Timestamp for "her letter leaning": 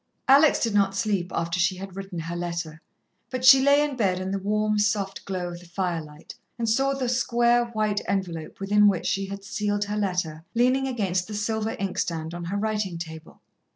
9.83-10.87